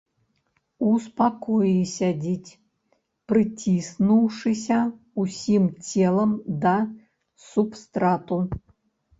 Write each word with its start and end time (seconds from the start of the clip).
У 0.85 0.93
спакоі 1.07 1.73
сядзяць, 1.97 2.55
прыціснуўшыся 3.33 4.79
ўсім 5.25 5.69
целам 5.91 6.31
да 6.65 6.73
субстрату. 7.53 8.43